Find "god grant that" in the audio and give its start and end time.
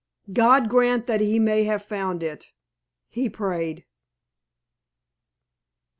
0.33-1.21